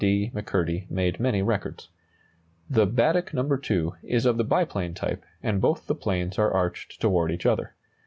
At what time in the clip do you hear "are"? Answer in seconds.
6.39-6.51